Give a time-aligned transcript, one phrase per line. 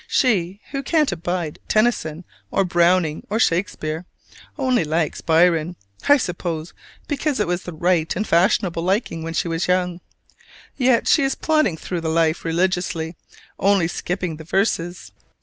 [0.07, 4.07] she who "can't abide" Tennyson or Browning or Shakespeare:
[4.57, 5.75] only likes Byron,
[6.09, 6.73] I suppose
[7.07, 10.01] because it was the right and fashionable liking when she was young.
[10.75, 13.15] Yet she is plodding through the Life religiously
[13.59, 15.11] only skipping the verses.